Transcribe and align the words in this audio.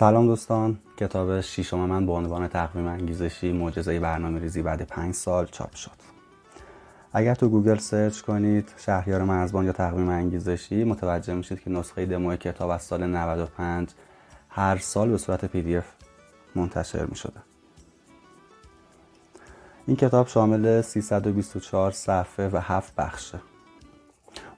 سلام 0.00 0.26
دوستان. 0.26 0.78
کتاب 0.96 1.40
شیشم 1.40 1.78
من 1.78 2.06
به 2.06 2.12
عنوان 2.12 2.48
تقویم 2.48 2.86
انگیزشی 2.86 3.52
معجزه 3.52 4.00
برنامه 4.00 4.40
ریزی 4.40 4.62
بعد 4.62 4.82
پنج 4.82 5.14
سال 5.14 5.46
چاپ 5.46 5.74
شد. 5.74 5.90
اگر 7.12 7.34
تو 7.34 7.48
Google 7.48 7.78
search 7.78 8.20
کنید 8.20 8.68
شهریار 8.76 9.22
مرزبان 9.22 9.64
یا 9.64 9.72
تقویم 9.72 10.08
انگیزشی 10.08 10.84
متوجه 10.84 11.34
میشید 11.34 11.60
که 11.60 11.70
نسخه 11.70 12.06
دمو 12.06 12.36
کتاب 12.36 12.70
از 12.70 12.82
سال 12.82 13.06
95 13.06 13.88
هر 14.48 14.76
سال 14.76 15.10
به 15.10 15.18
صورت 15.18 15.44
PDF 15.44 15.92
منتشر 16.54 17.06
می 17.06 17.16
این 19.86 19.96
کتاب 19.96 20.26
شامل 20.26 20.82
324 20.82 21.90
صفحه 21.90 22.48
و 22.48 22.60
7 22.62 22.94
بخشه. 22.96 23.40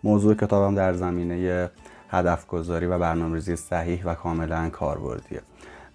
موضوع 0.04 0.34
کتابم 0.34 0.74
در 0.74 0.92
زمینه 0.92 1.70
هدف 2.12 2.46
گذاری 2.46 2.86
و 2.86 2.98
برنامه‌ریزی 2.98 3.56
صحیح 3.56 4.04
و 4.04 4.14
کاملا 4.14 4.68
کاربردیه. 4.68 5.42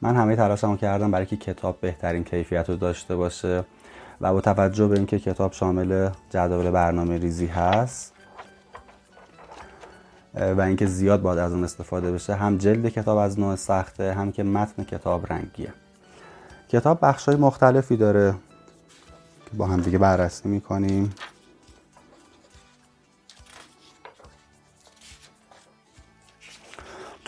من 0.02 0.16
همه 0.16 0.36
تلاشمو 0.36 0.78
کردم 0.78 1.12
برای 1.12 1.26
که 1.26 1.38
کتاب 1.38 1.82
بهترین 1.82 2.24
کیفیت 2.24 2.70
رو 2.70 2.76
داشته 2.76 3.16
باشه 3.16 3.64
و 4.22 4.34
با 4.34 4.42
توجه 4.42 4.88
به 4.88 4.96
اینکه 4.96 5.20
کتاب 5.20 5.54
شامل 5.54 6.10
جدول 6.30 6.72
برنامه 6.72 7.18
ریزی 7.18 7.46
هست 7.48 8.14
و 10.36 10.62
اینکه 10.62 10.86
زیاد 10.86 11.22
باید 11.22 11.40
از 11.40 11.52
اون 11.54 11.64
استفاده 11.64 12.12
بشه 12.12 12.36
هم 12.36 12.58
جلد 12.58 12.90
کتاب 12.90 13.18
از 13.18 13.40
نوع 13.40 13.56
سخته 13.56 14.14
هم 14.14 14.32
که 14.32 14.44
متن 14.44 14.84
کتاب 14.84 15.34
رنگیه. 15.34 15.74
کتاب 16.70 17.00
بخشای 17.02 17.36
مختلفی 17.36 17.98
داره 17.98 18.32
که 19.46 19.58
با 19.58 19.68
هم 19.68 19.82
دیگه 19.82 19.98
بررسی 19.98 20.50
می‌کنیم. 20.50 21.14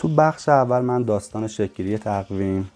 تو 0.00 0.08
بخش 0.08 0.48
اول 0.48 0.80
من 0.80 1.02
داستان 1.02 1.48
شکلی 1.48 1.98
تقویم 1.98 2.70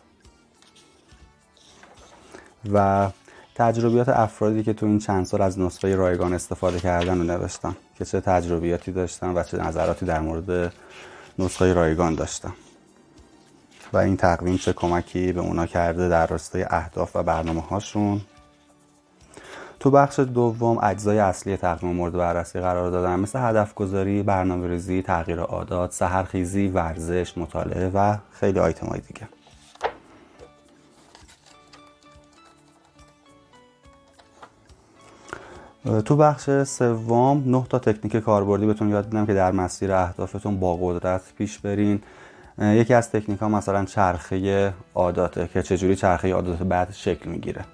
و 2.73 3.09
تجربیات 3.55 4.09
افرادی 4.09 4.63
که 4.63 4.73
تو 4.73 4.87
این 4.87 4.99
چند 4.99 5.27
سال 5.27 5.43
از 5.43 5.59
نسخه 5.59 5.97
رایگان 5.97 6.35
استفاده 6.35 6.81
کردن 6.81 7.19
رو 7.19 7.25
نوشتم 7.25 7.77
که 7.99 8.05
چه 8.05 8.21
تجربیاتی 8.21 8.93
داشتن 8.93 9.29
و 9.29 9.43
چه 9.43 9.59
نظراتی 9.59 10.07
در 10.07 10.21
مورد 10.21 10.73
نسخه 11.39 11.73
رایگان 11.73 12.15
داشتم. 12.15 12.55
و 13.93 13.97
این 13.99 14.17
تقویم 14.17 14.57
چه 14.57 14.73
کمکی 14.73 15.33
به 15.33 15.41
اونا 15.41 15.67
کرده 15.67 16.09
در 16.09 16.27
راستای 16.27 16.67
اهداف 16.71 17.17
و 17.17 17.23
برنامه 17.23 17.61
هاشون 17.61 18.21
تو 19.85 19.91
بخش 19.91 20.19
دوم 20.19 20.79
اجزای 20.83 21.19
اصلی 21.19 21.57
تقویم 21.57 21.95
مورد 21.95 22.13
بررسی 22.13 22.61
قرار 22.61 22.91
دادن 22.91 23.21
مثل 23.21 23.39
هدف 23.39 23.75
گذاری، 23.75 24.23
برنامه 24.23 24.69
ریزی، 24.69 25.03
تغییر 25.03 25.41
عادات، 25.41 25.93
سهرخیزی، 25.93 26.69
ورزش، 26.69 27.39
مطالعه 27.39 27.91
و 27.95 28.17
خیلی 28.33 28.59
آیتم 28.59 28.87
های 28.87 29.01
دیگه. 29.01 29.29
تو 36.01 36.17
بخش 36.17 36.51
سوم 36.51 37.43
نه 37.47 37.67
تا 37.71 37.79
تکنیک 37.79 38.17
کاربردی 38.17 38.67
بهتون 38.67 38.89
یاد 38.89 39.07
میدم 39.07 39.27
که 39.27 39.35
در 39.35 39.53
مسیر 39.53 39.93
اهدافتون 39.93 40.61
با 40.61 40.77
قدرت 40.77 41.23
پیش 41.39 41.59
برین. 41.59 42.03
یکی 42.59 42.95
از 42.95 43.11
تکنیک 43.11 43.41
ها 43.41 43.49
مثلا 43.49 43.85
چرخه 43.85 44.73
عاداته 44.95 45.49
که 45.53 45.63
چجوری 45.63 45.97
چرخه 45.97 46.33
عادات 46.35 46.63
بعد 46.63 46.93
شکل 46.93 47.31
می‌گیره. 47.31 47.65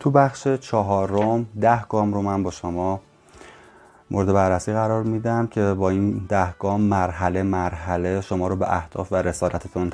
تو 0.00 0.10
بخش 0.10 0.48
چهارم 0.48 1.46
ده 1.60 1.82
گام 1.82 2.14
رو 2.14 2.22
من 2.22 2.42
با 2.42 2.50
شما 2.50 3.00
مورد 4.10 4.32
بررسی 4.32 4.72
قرار 4.72 5.02
میدم 5.02 5.46
که 5.46 5.74
با 5.74 5.90
این 5.90 6.26
ده 6.28 6.52
گام 6.52 6.80
مرحله 6.80 7.42
مرحله 7.42 8.20
شما 8.20 8.48
رو 8.48 8.56
به 8.56 8.76
اهداف 8.76 9.12
و 9.12 9.16
رسالتتون 9.16 9.92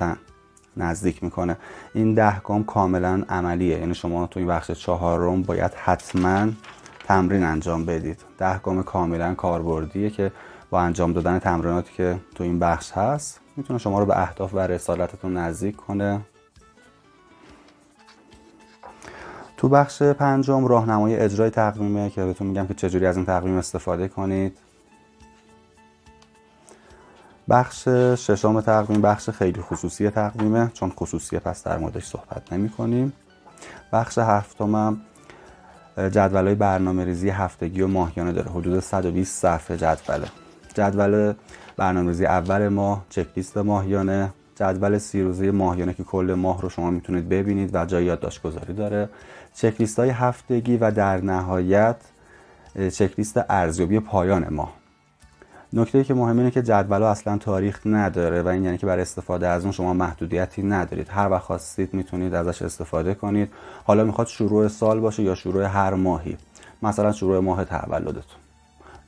نزدیک 0.76 1.24
می‌کنه. 1.24 1.56
این 1.94 2.14
ده 2.14 2.40
گام 2.40 2.64
کاملا 2.64 3.22
عملیه. 3.28 3.78
یعنی 3.78 3.94
شما 3.94 4.26
تو 4.26 4.40
این 4.40 4.48
بخش 4.48 4.70
چهارم 4.70 5.42
باید 5.42 5.74
حتما 5.74 6.48
تمرین 7.04 7.44
انجام 7.44 7.84
بدید. 7.84 8.20
ده 8.38 8.58
گام 8.58 8.82
کاملا 8.82 9.34
کاربردیه 9.34 10.10
که 10.10 10.32
با 10.70 10.80
انجام 10.80 11.12
دادن 11.12 11.38
تمریناتی 11.38 11.92
که 11.92 12.18
تو 12.34 12.44
این 12.44 12.58
بخش 12.58 12.92
هست 12.92 13.40
می‌تونه 13.56 13.78
شما 13.78 13.98
رو 13.98 14.06
به 14.06 14.22
اهداف 14.22 14.54
و 14.54 14.58
رسالتتون 14.58 15.36
نزدیک 15.36 15.76
کنه. 15.76 16.20
تو 19.62 19.68
بخش 19.68 20.02
پنجم 20.02 20.66
راهنمای 20.66 21.16
اجرای 21.16 21.50
تقویمه 21.50 22.10
که 22.10 22.24
بهتون 22.24 22.46
میگم 22.46 22.66
که 22.66 22.74
چجوری 22.74 23.06
از 23.06 23.16
این 23.16 23.26
تقویم 23.26 23.56
استفاده 23.56 24.08
کنید. 24.08 24.58
بخش 27.48 27.88
ششم 28.14 28.60
تقویم 28.60 29.00
بخش 29.00 29.30
خیلی 29.30 29.60
خصوصی 29.60 30.10
تقویمه 30.10 30.70
چون 30.74 30.90
خصوصیه 30.90 31.38
پس 31.38 31.64
در 31.64 31.78
موردش 31.78 32.06
صحبت 32.06 32.52
نمی 32.52 32.68
کنیم. 32.68 33.12
بخش 33.92 34.18
هفتمم 34.18 35.00
جدول 35.96 36.46
های 36.46 36.54
برنامه 36.54 37.04
ریزی 37.04 37.30
هفتگی 37.30 37.82
و 37.82 37.86
ماهیانه 37.86 38.32
داره. 38.32 38.50
حدود 38.50 38.80
120 38.80 39.40
صفحه 39.42 39.76
جدوله. 39.76 40.26
جدول 40.74 41.34
برنامه 41.76 42.08
ریزی 42.08 42.26
اول 42.26 42.68
ماه 42.68 43.04
چکلیست 43.10 43.56
ماهیانه. 43.56 44.32
جدول 44.54 44.98
سی 44.98 45.22
روزه 45.22 45.50
ماهیانه 45.50 45.94
که 45.94 46.04
کل 46.04 46.34
ماه 46.38 46.62
رو 46.62 46.68
شما 46.68 46.90
می‌تونید 46.90 47.28
ببینید 47.28 47.74
و 47.74 47.84
جای 47.84 48.04
یادداشت 48.04 48.42
گذاری 48.42 48.72
داره. 48.72 49.08
چکلیست 49.54 49.98
های 49.98 50.10
هفتگی 50.10 50.76
و 50.76 50.90
در 50.90 51.20
نهایت 51.20 51.96
چکلیست 52.74 53.40
ارزیابی 53.48 54.00
پایان 54.00 54.48
ماه. 54.50 54.72
نکته 55.72 56.04
که 56.04 56.14
مهم 56.14 56.38
اینه 56.38 56.50
که 56.50 56.62
جدول 56.62 57.02
اصلا 57.02 57.38
تاریخ 57.38 57.80
نداره 57.86 58.42
و 58.42 58.48
این 58.48 58.64
یعنی 58.64 58.78
که 58.78 58.86
برای 58.86 59.02
استفاده 59.02 59.48
از 59.48 59.62
اون 59.62 59.72
شما 59.72 59.92
محدودیتی 59.92 60.62
ندارید. 60.62 61.08
هر 61.08 61.30
وقت 61.30 61.42
خواستید 61.42 61.94
می‌تونید 61.94 62.34
ازش 62.34 62.62
استفاده 62.62 63.14
کنید. 63.14 63.50
حالا 63.84 64.04
می‌خواد 64.04 64.26
شروع 64.26 64.68
سال 64.68 65.00
باشه 65.00 65.22
یا 65.22 65.34
شروع 65.34 65.64
هر 65.64 65.94
ماهی. 65.94 66.36
مثلا 66.82 67.12
شروع 67.12 67.38
ماه 67.38 67.64
تولدتون. 67.64 68.41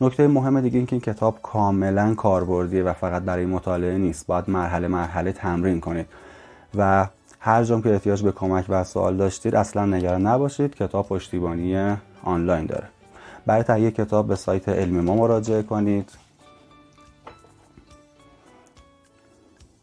نکته 0.04 0.28
مهم 0.28 0.60
دیگه 0.60 0.76
این 0.76 0.86
که 0.86 0.92
این 0.92 1.00
کتاب 1.00 1.38
کاملا 1.42 2.14
کاربردیه 2.14 2.82
و 2.82 2.92
فقط 2.92 3.22
برای 3.22 3.46
مطالعه 3.46 3.98
نیست. 3.98 4.26
باید 4.26 4.50
مرحله 4.50 4.88
مرحله 4.88 5.32
تمرین 5.32 5.80
کنید. 5.80 6.06
و 6.74 7.06
هر 7.40 7.64
جام 7.64 7.82
که 7.82 7.92
احتیاج 7.92 8.22
به 8.22 8.32
کمک 8.32 8.64
و 8.68 8.84
سوال 8.84 9.16
داشتید 9.16 9.54
اصلا 9.54 9.86
نگران 9.86 10.26
نباشید. 10.26 10.74
کتاب 10.74 11.08
پشتیبانی 11.08 11.96
آنلاین 12.24 12.66
داره. 12.66 12.88
برای 13.46 13.62
تهیه 13.62 13.90
کتاب 13.90 14.28
به 14.28 14.36
سایت 14.36 14.68
علم 14.68 15.00
ما 15.00 15.14
مراجعه 15.14 15.62
کنید 15.62 16.10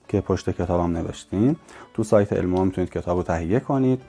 که 0.07 0.21
پشت 0.21 0.49
کتابم 0.49 0.97
نوشتیم 0.97 1.55
تو 1.93 2.03
سایت 2.03 2.33
علم 2.33 2.49
ما 2.49 2.63
می‌تونید 2.63 2.89
کتاب 2.89 3.17
رو 3.17 3.23
تهیه 3.23 3.59
کنید. 3.59 4.01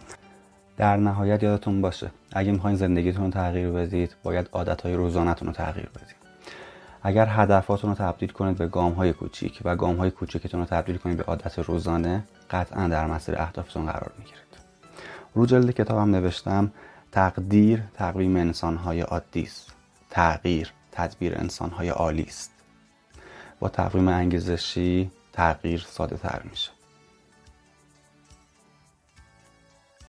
در 0.76 0.96
نهایت 0.96 1.42
یادتون 1.42 1.80
باشه 1.80 2.10
اگه 2.32 2.52
می‌خواین 2.52 2.76
زندگیتون 2.76 3.24
رو 3.24 3.30
تغییر 3.30 3.70
بدید 3.70 4.16
باید 4.22 4.48
عادتهای 4.52 4.94
روزانهتون 4.94 5.48
رو 5.48 5.54
تغییر 5.54 5.88
بدید. 5.88 6.16
اگر 7.02 7.26
هدفاتون 7.30 7.90
رو 7.90 7.96
تبدیل 7.96 8.28
کنید 8.28 8.56
به 8.56 8.66
گام 8.66 8.92
های 8.92 9.12
کوچیک 9.12 9.60
و 9.64 9.76
گام 9.76 9.96
های 9.96 10.10
کوچیکتون 10.10 10.60
رو 10.60 10.66
تبدیل 10.66 10.96
کنید 10.96 11.16
به 11.16 11.22
عادت 11.22 11.58
روزانه 11.58 12.24
قطعا 12.50 12.88
در 12.88 13.06
مسیر 13.06 13.34
اهدافتون 13.38 13.86
قرار 13.86 14.12
می‌گیرید. 14.18 14.42
رو 15.34 15.46
جلد 15.46 15.70
کتابم 15.70 16.10
نوشتم 16.10 16.72
تقدیر 17.12 17.82
تقویم 17.94 18.36
انسانهای 18.36 19.00
عادی 19.00 19.42
است. 19.42 19.72
تغییر 20.10 20.72
تدبیر 20.92 21.38
انسانهای 21.38 21.88
عالی 21.88 22.22
است. 22.22 22.50
با 23.60 23.68
تقویم 23.68 24.08
انگیزشی 24.08 25.10
تغییر 25.32 25.84
ساده 25.88 26.16
تر 26.16 26.42
میشه. 26.50 26.70